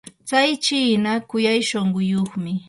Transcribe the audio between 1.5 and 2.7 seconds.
shunquyuqmi.